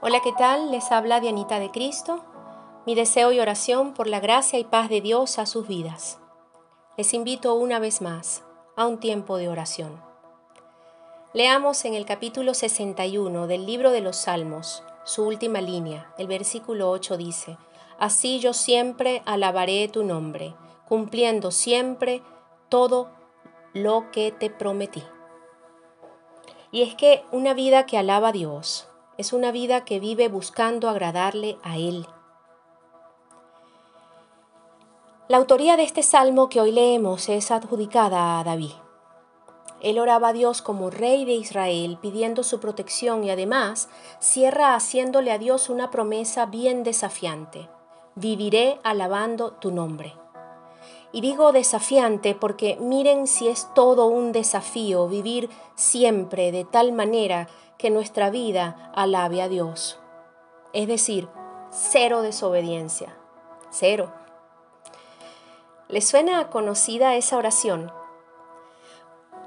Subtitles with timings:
[0.00, 0.70] Hola, ¿qué tal?
[0.70, 2.20] Les habla Dianita de Cristo.
[2.86, 6.20] Mi deseo y oración por la gracia y paz de Dios a sus vidas.
[6.96, 8.44] Les invito una vez más
[8.76, 10.00] a un tiempo de oración.
[11.32, 16.90] Leamos en el capítulo 61 del libro de los Salmos, su última línea, el versículo
[16.90, 17.58] 8 dice,
[17.98, 20.54] Así yo siempre alabaré tu nombre,
[20.86, 22.22] cumpliendo siempre
[22.68, 23.10] todo
[23.72, 25.02] lo que te prometí.
[26.70, 28.87] Y es que una vida que alaba a Dios
[29.18, 32.06] es una vida que vive buscando agradarle a Él.
[35.26, 38.72] La autoría de este salmo que hoy leemos es adjudicada a David.
[39.80, 43.88] Él oraba a Dios como rey de Israel pidiendo su protección y además
[44.20, 47.68] cierra haciéndole a Dios una promesa bien desafiante.
[48.14, 50.14] Viviré alabando tu nombre.
[51.10, 57.48] Y digo desafiante porque miren si es todo un desafío vivir siempre de tal manera
[57.78, 59.98] que nuestra vida alabe a Dios.
[60.72, 61.28] Es decir,
[61.70, 63.16] cero desobediencia.
[63.70, 64.12] Cero.
[65.88, 67.92] ¿Les suena conocida esa oración?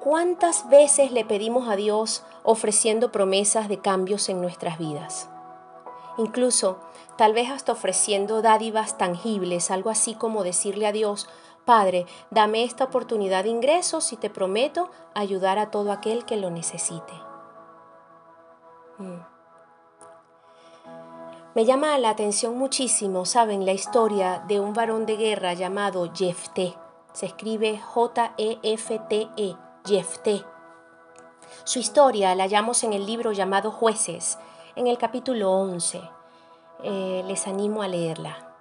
[0.00, 5.28] ¿Cuántas veces le pedimos a Dios ofreciendo promesas de cambios en nuestras vidas?
[6.16, 6.78] Incluso,
[7.16, 11.28] tal vez hasta ofreciendo dádivas tangibles, algo así como decirle a Dios,
[11.64, 16.50] Padre, dame esta oportunidad de ingresos y te prometo ayudar a todo aquel que lo
[16.50, 17.29] necesite.
[19.00, 19.24] Mm.
[21.54, 26.76] Me llama la atención muchísimo, saben, la historia de un varón de guerra llamado Jefté.
[27.12, 30.44] Se escribe J-E-F-T-E, Jefté.
[31.64, 34.38] Su historia la hallamos en el libro llamado Jueces,
[34.76, 36.00] en el capítulo 11.
[36.84, 38.54] Eh, les animo a leerla.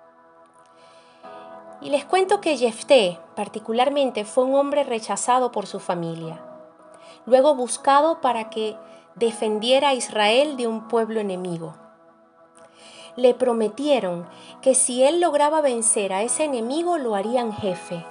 [1.81, 6.41] Y les cuento que Jefté, particularmente, fue un hombre rechazado por su familia,
[7.25, 8.75] luego buscado para que
[9.15, 11.75] defendiera a Israel de un pueblo enemigo.
[13.15, 14.27] Le prometieron
[14.61, 18.05] que si él lograba vencer a ese enemigo lo harían jefe.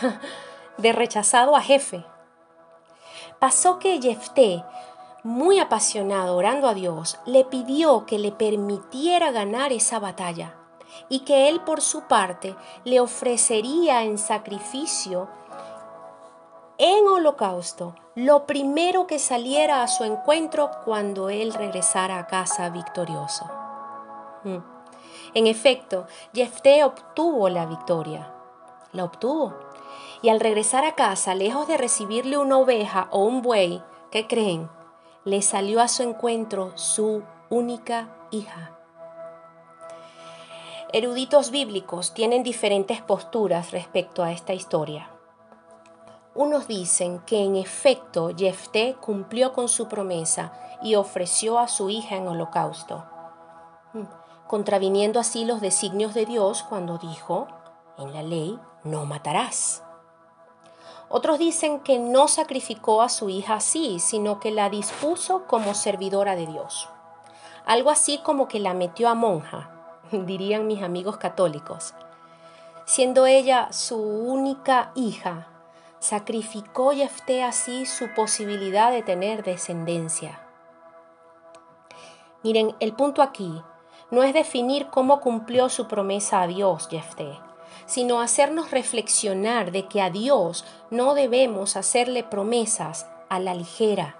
[0.78, 2.04] De rechazado a jefe.
[3.38, 4.64] Pasó que Jefté,
[5.22, 10.56] muy apasionado orando a Dios, le pidió que le permitiera ganar esa batalla
[11.08, 12.54] y que él por su parte
[12.84, 15.28] le ofrecería en sacrificio,
[16.78, 23.44] en holocausto, lo primero que saliera a su encuentro cuando él regresara a casa victorioso.
[24.44, 24.58] Mm.
[25.34, 28.32] En efecto, Jefté obtuvo la victoria.
[28.92, 29.54] La obtuvo.
[30.22, 34.68] Y al regresar a casa, lejos de recibirle una oveja o un buey, ¿qué creen?
[35.24, 38.78] Le salió a su encuentro su única hija.
[40.92, 45.13] Eruditos bíblicos tienen diferentes posturas respecto a esta historia.
[46.34, 50.52] Unos dicen que en efecto Jefté cumplió con su promesa
[50.82, 53.04] y ofreció a su hija en holocausto,
[53.92, 54.02] mm,
[54.48, 57.46] contraviniendo así los designios de Dios cuando dijo,
[57.98, 59.84] en la ley, no matarás.
[61.08, 66.34] Otros dicen que no sacrificó a su hija así, sino que la dispuso como servidora
[66.34, 66.88] de Dios.
[67.64, 69.70] Algo así como que la metió a monja,
[70.10, 71.94] dirían mis amigos católicos.
[72.86, 75.53] Siendo ella su única hija,
[76.04, 80.38] sacrificó Jefté así su posibilidad de tener descendencia.
[82.42, 83.62] Miren, el punto aquí
[84.10, 87.40] no es definir cómo cumplió su promesa a Dios Jefté,
[87.86, 94.18] sino hacernos reflexionar de que a Dios no debemos hacerle promesas a la ligera.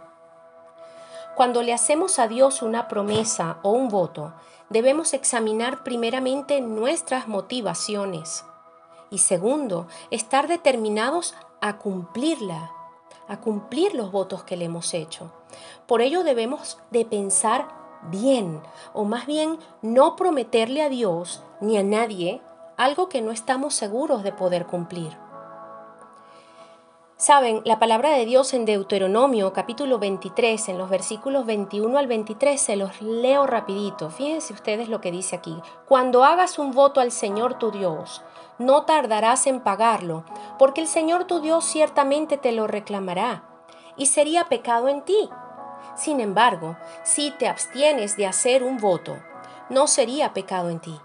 [1.36, 4.32] Cuando le hacemos a Dios una promesa o un voto,
[4.70, 8.46] debemos examinar primeramente nuestras motivaciones
[9.14, 12.72] y segundo, estar determinados a cumplirla,
[13.26, 15.32] a cumplir los votos que le hemos hecho.
[15.86, 17.68] Por ello debemos de pensar
[18.10, 18.60] bien,
[18.92, 22.42] o más bien no prometerle a Dios ni a nadie
[22.76, 25.23] algo que no estamos seguros de poder cumplir.
[27.16, 32.60] Saben, la palabra de Dios en Deuteronomio capítulo 23, en los versículos 21 al 23,
[32.60, 34.10] se los leo rapidito.
[34.10, 35.56] Fíjense ustedes lo que dice aquí.
[35.86, 38.22] Cuando hagas un voto al Señor tu Dios,
[38.58, 40.24] no tardarás en pagarlo,
[40.58, 43.44] porque el Señor tu Dios ciertamente te lo reclamará,
[43.96, 45.30] y sería pecado en ti.
[45.94, 49.16] Sin embargo, si te abstienes de hacer un voto,
[49.70, 50.98] no sería pecado en ti.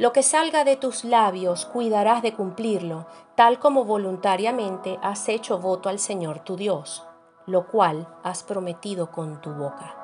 [0.00, 3.04] Lo que salga de tus labios cuidarás de cumplirlo,
[3.34, 7.04] tal como voluntariamente has hecho voto al Señor tu Dios,
[7.44, 9.94] lo cual has prometido con tu boca.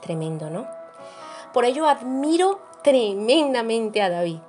[0.00, 0.66] Tremendo, ¿no?
[1.52, 4.40] Por ello admiro tremendamente a David,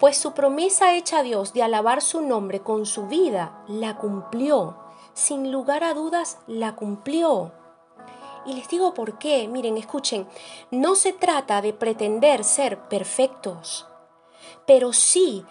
[0.00, 4.74] pues su promesa hecha a Dios de alabar su nombre con su vida la cumplió,
[5.12, 7.52] sin lugar a dudas la cumplió.
[8.46, 9.46] Y les digo por qué.
[9.48, 10.26] Miren, escuchen,
[10.70, 13.86] no se trata de pretender ser perfectos,
[14.66, 15.44] pero sí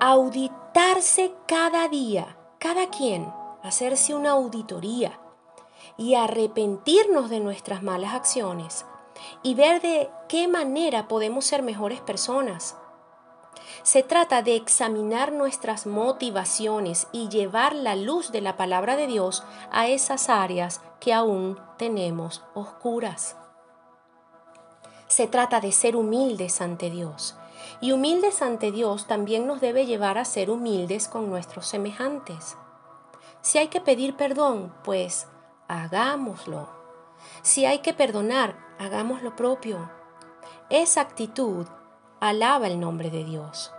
[0.00, 3.32] auditarse cada día, cada quien,
[3.62, 5.20] hacerse una auditoría
[5.96, 8.84] y arrepentirnos de nuestras malas acciones
[9.42, 12.76] y ver de qué manera podemos ser mejores personas.
[13.82, 19.42] Se trata de examinar nuestras motivaciones y llevar la luz de la palabra de Dios
[19.70, 23.36] a esas áreas que aún tenemos oscuras.
[25.06, 27.36] Se trata de ser humildes ante Dios.
[27.80, 32.56] Y humildes ante Dios también nos debe llevar a ser humildes con nuestros semejantes.
[33.40, 35.26] Si hay que pedir perdón, pues
[35.68, 36.68] hagámoslo.
[37.42, 39.90] Si hay que perdonar, hagamos lo propio.
[40.70, 41.66] Esa actitud
[42.28, 43.70] alaba el nombre de Dios.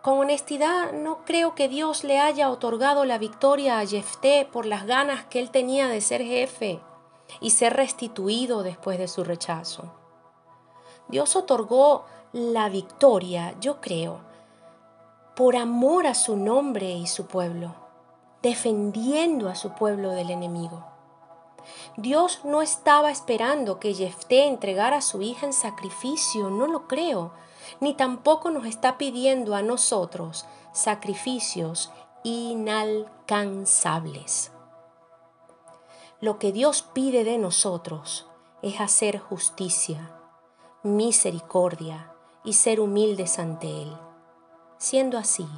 [0.00, 4.86] Con honestidad, no creo que Dios le haya otorgado la victoria a Jefté por las
[4.86, 6.80] ganas que él tenía de ser jefe
[7.40, 9.92] y ser restituido después de su rechazo.
[11.08, 14.20] Dios otorgó la victoria, yo creo,
[15.36, 17.74] por amor a su nombre y su pueblo,
[18.40, 20.91] defendiendo a su pueblo del enemigo.
[21.96, 27.32] Dios no estaba esperando que Jefté entregara a su hija en sacrificio, no lo creo,
[27.80, 31.92] ni tampoco nos está pidiendo a nosotros sacrificios
[32.22, 34.52] inalcanzables.
[36.20, 38.28] Lo que Dios pide de nosotros
[38.62, 40.12] es hacer justicia,
[40.82, 42.12] misericordia
[42.44, 43.96] y ser humildes ante Él.
[44.78, 45.48] Siendo así,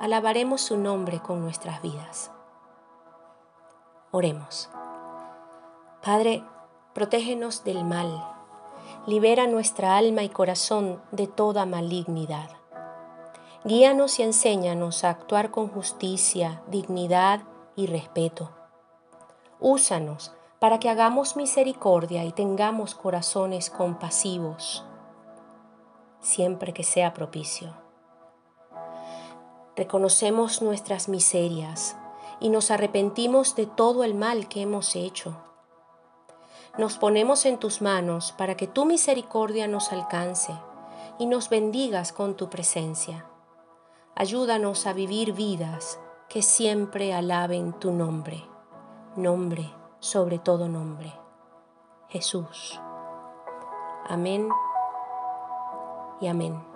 [0.00, 2.30] alabaremos su nombre con nuestras vidas.
[4.12, 4.70] Oremos.
[6.06, 6.44] Padre,
[6.94, 8.24] protégenos del mal,
[9.08, 12.48] libera nuestra alma y corazón de toda malignidad.
[13.64, 17.40] Guíanos y enséñanos a actuar con justicia, dignidad
[17.74, 18.52] y respeto.
[19.58, 24.84] Úsanos para que hagamos misericordia y tengamos corazones compasivos,
[26.20, 27.74] siempre que sea propicio.
[29.74, 31.96] Reconocemos nuestras miserias
[32.38, 35.36] y nos arrepentimos de todo el mal que hemos hecho
[36.78, 40.52] nos ponemos en tus manos para que tu misericordia nos alcance
[41.18, 43.26] y nos bendigas con tu presencia.
[44.14, 48.44] Ayúdanos a vivir vidas que siempre alaben tu nombre,
[49.16, 49.70] nombre
[50.00, 51.12] sobre todo nombre,
[52.08, 52.80] Jesús.
[54.08, 54.48] Amén
[56.20, 56.75] y amén.